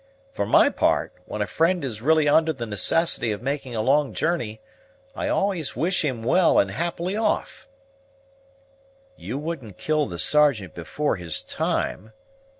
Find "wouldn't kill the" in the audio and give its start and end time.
9.37-10.17